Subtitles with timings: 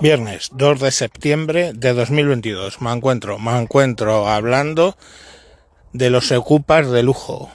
[0.00, 2.80] Viernes 2 de septiembre de 2022.
[2.80, 4.96] Me encuentro, me encuentro hablando
[5.92, 7.52] de los ocupas de lujo.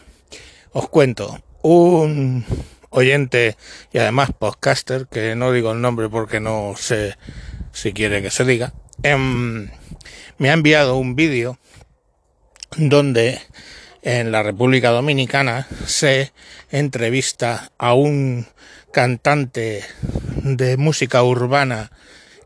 [0.71, 2.45] Os cuento, un
[2.91, 3.57] oyente
[3.91, 7.17] y además podcaster, que no digo el nombre porque no sé
[7.71, 9.71] si quiere que se diga, em,
[10.37, 11.57] me ha enviado un vídeo
[12.77, 13.41] donde
[14.03, 16.31] en la República Dominicana se
[16.70, 18.45] entrevista a un
[18.91, 19.84] cantante
[20.43, 21.89] de música urbana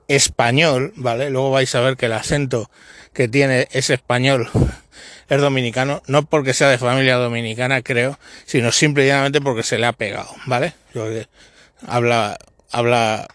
[0.10, 1.30] español, ¿vale?
[1.30, 2.70] Luego vais a ver que el acento
[3.14, 4.50] que tiene es español,
[5.30, 9.94] es dominicano, no porque sea de familia dominicana, creo, sino simplemente porque se le ha
[9.94, 10.74] pegado, ¿vale?
[11.88, 12.38] Habla,
[12.72, 13.28] habla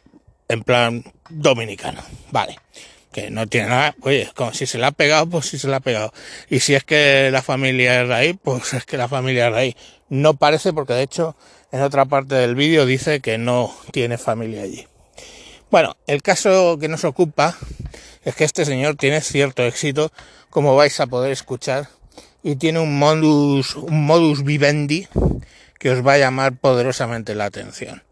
[0.48, 2.58] en plan dominicano, ¿vale?
[3.12, 5.76] Que no tiene nada, oye, como si se le ha pegado, pues si se le
[5.76, 6.12] ha pegado.
[6.50, 9.74] Y si es que la familia es raíz, pues es que la familia es raíz.
[10.08, 11.36] No parece porque de hecho
[11.70, 14.88] en otra parte del vídeo dice que no tiene familia allí.
[15.70, 17.56] Bueno, el caso que nos ocupa
[18.24, 20.12] es que este señor tiene cierto éxito,
[20.50, 21.88] como vais a poder escuchar,
[22.42, 25.08] y tiene un modus, un modus vivendi
[25.78, 28.02] que os va a llamar poderosamente la atención.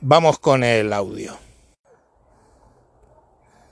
[0.00, 1.45] Vamos con el audio.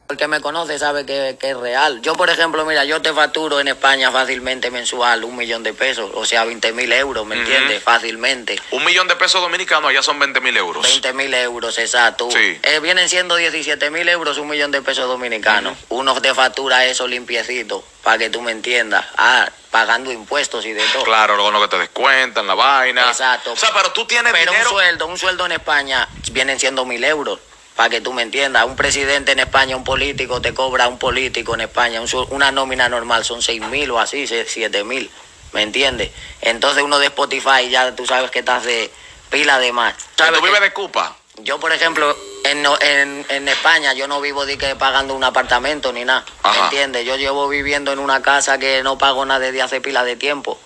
[0.06, 2.02] El que me conoce sabe que, es real.
[2.02, 6.10] Yo, por ejemplo, mira, yo te facturo en España fácilmente mensual un millón de pesos,
[6.12, 7.82] o sea, 20 mil euros, ¿me entiendes?
[7.82, 8.60] Fácilmente.
[8.70, 10.82] Un millón de pesos dominicanos allá son 20 mil euros.
[10.82, 12.28] 20 mil euros, exacto.
[12.30, 12.58] Sí.
[12.62, 15.78] Eh, vienen siendo 17 mil euros un millón de pesos dominicanos.
[15.88, 19.06] Uno te factura eso limpiecito, para que tú me entiendas.
[19.16, 21.04] Ah, pagando impuestos y de todo.
[21.04, 23.08] Claro, luego lo que te descuentan, la vaina.
[23.08, 23.52] Exacto.
[23.52, 24.70] O sea, pero tú tienes pero dinero...
[24.70, 27.40] un sueldo, un sueldo en España vienen siendo mil euros
[27.76, 31.54] para que tú me entiendas, un presidente en España, un político, te cobra un político
[31.54, 32.00] en España,
[32.30, 35.10] una nómina normal son seis mil o así, siete mil,
[35.52, 36.10] ¿me entiendes?
[36.40, 38.90] Entonces uno de Spotify ya tú sabes que estás de
[39.30, 39.94] pila de más.
[40.14, 41.16] ¿Tú vives de Cupa?
[41.38, 45.92] Yo, por ejemplo, en, en, en, España yo no vivo de que pagando un apartamento
[45.92, 47.04] ni nada, ¿me entiendes?
[47.04, 50.60] Yo llevo viviendo en una casa que no pago nada desde hace pila de tiempo.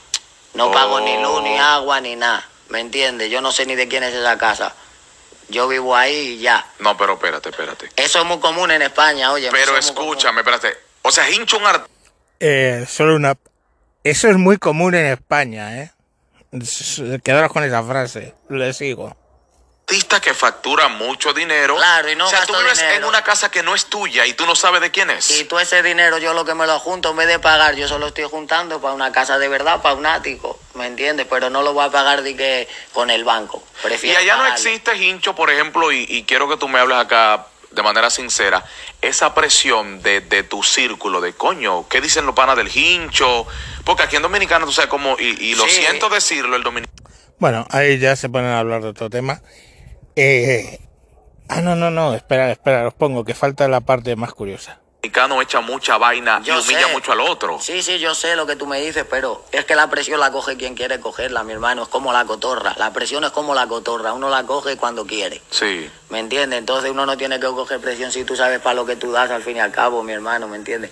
[0.52, 1.62] No pago ni luz, ni oh.
[1.62, 3.30] agua, ni nada, ¿me entiendes?
[3.30, 4.74] Yo no sé ni de quién es esa casa.
[5.48, 6.66] Yo vivo ahí y ya.
[6.80, 7.90] No, pero espérate, espérate.
[7.96, 9.48] Eso es muy común en España, oye.
[9.50, 10.76] Pero escúchame, espérate.
[11.02, 11.88] O sea, hincho un art...
[12.40, 13.36] Eh, solo una...
[14.04, 15.92] Eso es muy común en España, ¿eh?
[17.22, 18.34] Quedaros con esa frase.
[18.48, 19.16] Le sigo
[19.88, 21.76] artista que factura mucho dinero.
[21.76, 24.34] Claro, y no O sea, tú vives en una casa que no es tuya y
[24.34, 25.40] tú no sabes de quién es.
[25.40, 27.88] Y tú ese dinero yo lo que me lo junto en vez de pagar, yo
[27.88, 31.26] solo estoy juntando para una casa de verdad, para un ático, ¿me entiendes?
[31.30, 33.62] Pero no lo voy a pagar de que con el banco.
[33.82, 37.46] Prefiero y allá no existe hincho, por ejemplo, y, quiero que tú me hables acá
[37.70, 38.64] de manera sincera,
[39.00, 43.46] esa presión de, de, tu círculo, de coño, ¿qué dicen los panas del hincho?
[43.84, 46.98] Porque aquí en Dominicano, tú sabes cómo, y, y lo siento decirlo, el dominicano.
[47.38, 49.40] Bueno, ahí ya se ponen a hablar de otro tema.
[50.20, 50.80] Eh,
[51.48, 55.40] ah, no, no, no, espera, espera, os pongo que falta la parte más curiosa mexicano
[55.40, 57.58] echa mucha vaina y humilla mucho al otro.
[57.60, 60.32] Sí, sí, yo sé lo que tú me dices, pero es que la presión la
[60.32, 61.84] coge quien quiere cogerla, mi hermano.
[61.84, 62.74] Es como la cotorra.
[62.78, 64.12] La presión es como la cotorra.
[64.12, 65.40] Uno la coge cuando quiere.
[65.50, 65.88] Sí.
[66.10, 66.58] ¿Me entiendes?
[66.58, 69.30] Entonces uno no tiene que coger presión si tú sabes para lo que tú das
[69.30, 70.90] al fin y al cabo, mi hermano, ¿me entiendes?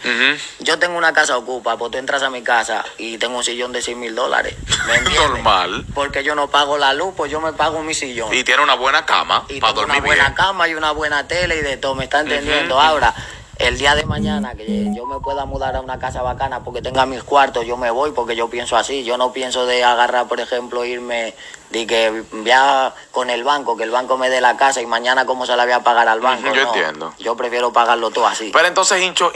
[0.61, 3.73] Yo tengo una casa ocupa, pues tú entras a mi casa y tengo un sillón
[3.73, 4.55] de 100 mil dólares.
[5.15, 5.85] Normal.
[5.95, 8.33] Porque yo no pago la luz, pues yo me pago mi sillón.
[8.33, 11.57] Y tiene una buena cama y para dormir una buena cama y una buena tele
[11.57, 12.81] y de todo, ¿me está entendiendo?
[12.81, 13.15] Ahora
[13.59, 17.07] el día de mañana que yo me pueda mudar a una casa bacana porque tenga
[17.07, 19.05] mis cuartos, yo me voy porque yo pienso así.
[19.05, 21.35] Yo no pienso de agarrar, por ejemplo, irme
[21.71, 25.25] de que ya con el banco, que el banco me dé la casa y mañana
[25.25, 26.55] cómo se la voy a pagar al banco.
[26.55, 27.15] Yo entiendo.
[27.19, 28.51] Yo prefiero pagarlo todo así.
[28.53, 29.33] Pero entonces, hincho.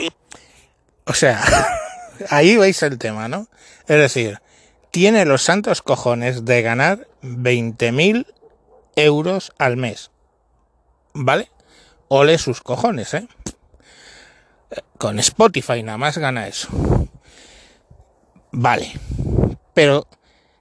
[1.05, 1.41] O sea,
[2.29, 3.47] ahí veis el tema, ¿no?
[3.87, 4.39] Es decir,
[4.91, 8.25] tiene los santos cojones de ganar 20.000
[8.95, 10.11] euros al mes.
[11.13, 11.49] ¿Vale?
[12.07, 13.27] Ole sus cojones, ¿eh?
[14.97, 16.69] Con Spotify nada más gana eso.
[18.51, 18.91] Vale.
[19.73, 20.07] Pero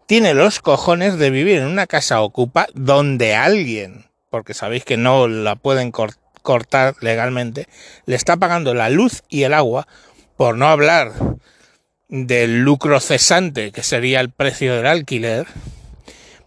[0.06, 5.28] tiene los cojones de vivir en una casa ocupa donde alguien, porque sabéis que no
[5.28, 7.68] la pueden cortar legalmente,
[8.06, 9.86] le está pagando la luz y el agua,
[10.36, 11.12] por no hablar
[12.08, 15.46] del lucro cesante, que sería el precio del alquiler,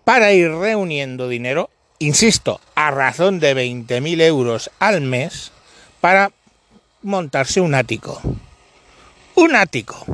[0.04, 1.70] para ir reuniendo dinero,
[2.00, 5.54] insisto, a razón de 20.000 euros al mes,
[6.02, 6.32] para
[7.04, 8.22] montarse un ático.
[9.36, 10.06] Un ático.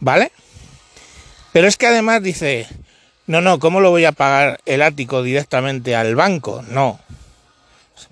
[0.00, 0.30] ¿Vale?
[1.52, 2.66] Pero es que además dice,
[3.26, 6.62] no, no, ¿cómo lo voy a pagar el ático directamente al banco?
[6.68, 7.00] No.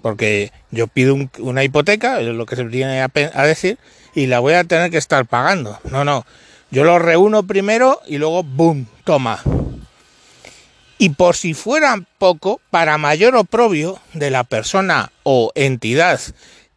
[0.00, 3.78] Porque yo pido una hipoteca, es lo que se tiene a, a decir,
[4.14, 5.78] y la voy a tener que estar pagando.
[5.90, 6.24] No, no.
[6.70, 9.40] Yo lo reúno primero y luego, ¡boom!, toma.
[10.98, 16.20] Y por si fuera poco, para mayor oprobio de la persona o entidad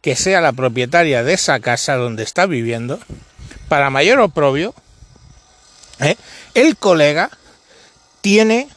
[0.00, 2.98] que sea la propietaria de esa casa donde está viviendo,
[3.68, 4.74] para mayor oprobio,
[6.00, 6.16] ¿eh?
[6.54, 7.30] el colega
[8.20, 8.68] tiene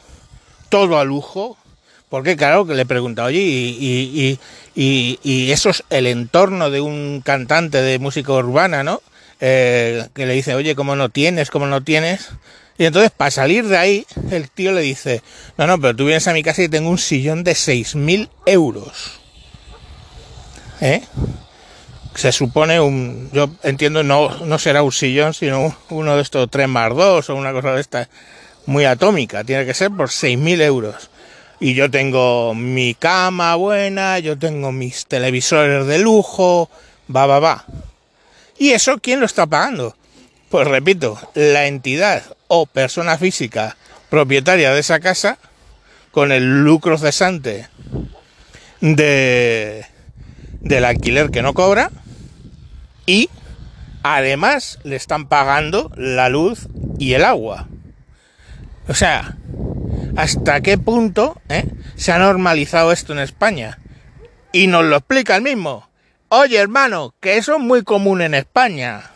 [0.68, 1.56] todo a lujo,
[2.08, 4.38] porque claro que le pregunta, oye, y,
[5.50, 9.02] eso es el entorno de un cantante de música urbana, ¿no?
[9.40, 11.50] Eh, que le dice, oye, ¿cómo no tienes?
[11.50, 12.30] ¿Cómo no tienes?
[12.78, 15.22] Y entonces, para salir de ahí, el tío le dice,
[15.58, 19.21] no, no, pero tú vienes a mi casa y tengo un sillón de 6.000 euros.
[20.82, 21.00] ¿Eh?
[22.16, 26.68] Se supone un, yo entiendo, no, no será un sillón, sino uno de estos 3
[26.68, 28.08] más 2 o una cosa de esta
[28.66, 29.44] muy atómica.
[29.44, 31.08] Tiene que ser por 6.000 euros.
[31.60, 36.68] Y yo tengo mi cama buena, yo tengo mis televisores de lujo,
[37.14, 37.64] va, va, va.
[38.58, 39.96] ¿Y eso quién lo está pagando?
[40.50, 43.76] Pues repito, la entidad o persona física
[44.10, 45.38] propietaria de esa casa
[46.10, 47.68] con el lucro cesante
[48.80, 49.86] de,
[50.62, 51.90] del alquiler que no cobra
[53.06, 53.28] y
[54.02, 56.68] además le están pagando la luz
[56.98, 57.68] y el agua.
[58.88, 59.36] O sea,
[60.16, 63.78] ¿hasta qué punto eh, se ha normalizado esto en España?
[64.52, 65.88] Y nos lo explica el mismo.
[66.28, 69.10] Oye, hermano, que eso es muy común en España.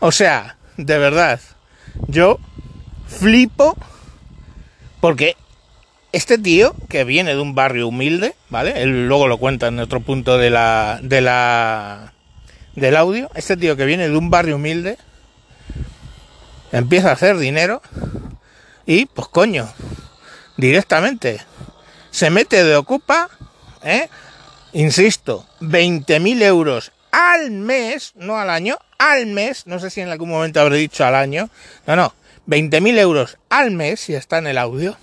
[0.00, 1.40] O sea, de verdad,
[2.08, 2.38] yo
[3.06, 3.76] flipo
[5.00, 5.36] porque
[6.12, 8.82] este tío que viene de un barrio humilde, ¿vale?
[8.82, 12.12] Él luego lo cuenta en otro punto de la, de la,
[12.76, 13.30] del audio.
[13.34, 14.98] Este tío que viene de un barrio humilde
[16.70, 17.82] empieza a hacer dinero
[18.86, 19.72] y, pues coño,
[20.56, 21.40] directamente
[22.10, 23.30] se mete de ocupa,
[23.82, 24.08] ¿eh?
[24.74, 30.30] Insisto, 20.000 euros al mes, no al año, al mes, no sé si en algún
[30.30, 31.50] momento habré dicho al año,
[31.86, 32.14] no, no,
[32.46, 34.96] 20.000 euros al mes, si está en el audio,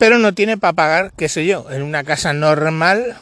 [0.00, 3.18] pero no tiene para pagar, qué sé yo, en una casa normal,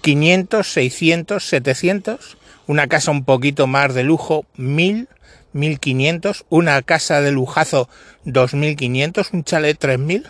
[0.00, 2.38] 500, 600, 700,
[2.68, 5.08] una casa un poquito más de lujo, 1000,
[5.54, 7.88] 1500, una casa de lujazo,
[8.24, 10.28] 2500, un chalet, 3000,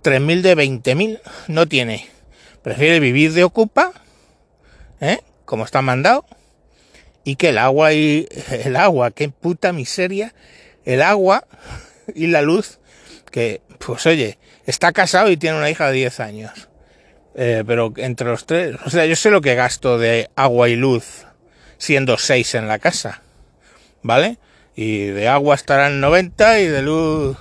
[0.00, 2.06] 3000 de 20000, no tiene.
[2.62, 3.90] Prefiere vivir de ocupa,
[5.00, 5.18] ¿eh?
[5.44, 6.24] como está mandado,
[7.24, 10.34] y que el agua y el agua, qué puta miseria,
[10.84, 11.48] el agua
[12.14, 12.78] y la luz,
[13.30, 16.68] que pues oye, está casado y tiene una hija de 10 años.
[17.34, 20.76] Eh, pero entre los tres, o sea, yo sé lo que gasto de agua y
[20.76, 21.26] luz
[21.78, 23.22] siendo 6 en la casa,
[24.02, 24.38] ¿vale?
[24.74, 27.36] Y de agua estarán 90 y de luz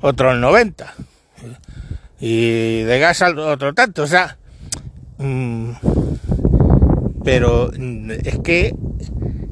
[0.00, 0.94] otros 90.
[2.20, 4.38] Y de gas otro tanto, o sea...
[5.18, 5.72] Mmm,
[7.26, 8.74] pero mm, es que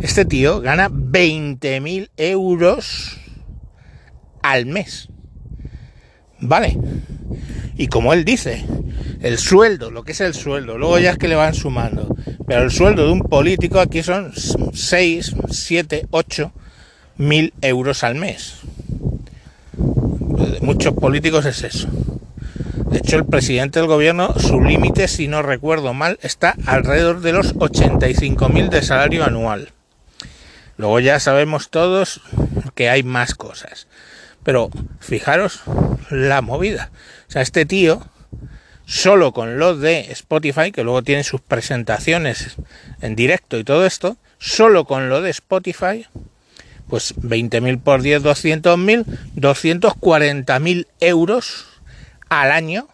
[0.00, 3.18] este tío gana 20.000 euros
[4.42, 5.08] al mes.
[6.40, 6.78] ¿Vale?
[7.76, 8.64] Y como él dice,
[9.20, 12.14] el sueldo, lo que es el sueldo, luego ya es que le van sumando,
[12.46, 16.52] pero el sueldo de un político aquí son 6, 7, 8
[17.16, 18.56] mil euros al mes.
[19.72, 21.88] De muchos políticos es eso.
[22.90, 27.32] De hecho, el presidente del gobierno, su límite, si no recuerdo mal, está alrededor de
[27.32, 29.72] los 85.000 de salario anual.
[30.76, 32.20] Luego ya sabemos todos
[32.74, 33.86] que hay más cosas.
[34.44, 34.70] Pero
[35.00, 35.62] fijaros
[36.10, 36.90] la movida.
[37.28, 38.06] O sea, este tío,
[38.86, 42.56] solo con lo de Spotify, que luego tiene sus presentaciones
[43.00, 46.06] en directo y todo esto, solo con lo de Spotify,
[46.88, 49.04] pues 20.000 por 10, 200.000,
[49.36, 51.66] 240.000 euros
[52.28, 52.88] al año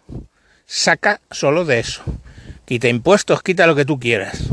[0.65, 2.03] saca solo de eso.
[2.65, 4.43] Quita impuestos, quita lo que tú quieras.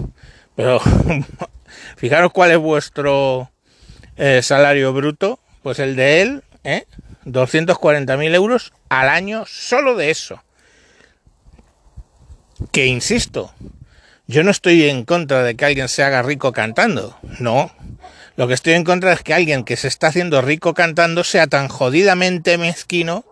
[0.56, 0.80] Pero
[1.96, 3.52] fijaros cuál es vuestro
[4.16, 5.38] eh, salario bruto.
[5.62, 6.86] Pues el de él, ¿eh?
[7.24, 10.42] 240.000 euros al año solo de eso.
[12.72, 13.52] Que insisto,
[14.26, 17.16] yo no estoy en contra de que alguien se haga rico cantando.
[17.38, 17.72] No.
[18.36, 21.46] Lo que estoy en contra es que alguien que se está haciendo rico cantando sea
[21.46, 23.24] tan jodidamente mezquino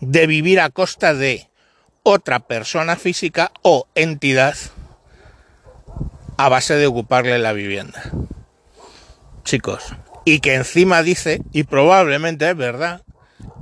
[0.00, 1.48] de vivir a costa de
[2.02, 4.54] otra persona física o entidad
[6.36, 8.02] a base de ocuparle la vivienda.
[9.44, 13.02] Chicos, y que encima dice, y probablemente es verdad,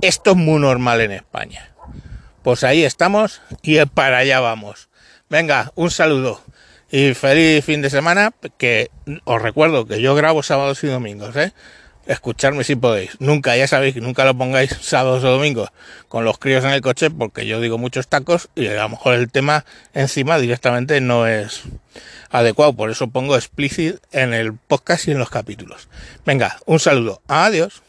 [0.01, 1.71] esto es muy normal en España.
[2.43, 4.89] Pues ahí estamos y para allá vamos.
[5.29, 6.41] Venga, un saludo
[6.91, 8.89] y feliz fin de semana, que
[9.25, 11.53] os recuerdo que yo grabo sábados y domingos, ¿eh?
[12.05, 13.19] Escucharme si podéis.
[13.19, 15.69] Nunca, ya sabéis, nunca lo pongáis sábados o domingos
[16.07, 19.15] con los críos en el coche porque yo digo muchos tacos y a lo mejor
[19.15, 21.63] el tema encima directamente no es
[22.29, 22.73] adecuado.
[22.73, 25.87] Por eso pongo explícit en el podcast y en los capítulos.
[26.25, 27.21] Venga, un saludo.
[27.27, 27.81] Adiós.